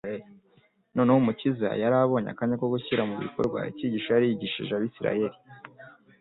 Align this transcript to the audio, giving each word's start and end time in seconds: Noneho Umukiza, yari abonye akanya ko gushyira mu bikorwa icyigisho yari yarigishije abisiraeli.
Noneho 0.95 1.17
Umukiza, 1.21 1.69
yari 1.81 1.95
abonye 2.03 2.29
akanya 2.31 2.55
ko 2.61 2.65
gushyira 2.73 3.01
mu 3.09 3.15
bikorwa 3.23 3.59
icyigisho 3.71 4.07
yari 4.11 4.25
yarigishije 4.27 4.71
abisiraeli. 4.73 5.37